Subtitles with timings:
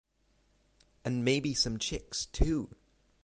[1.05, 2.71] And maybe some chicks too!!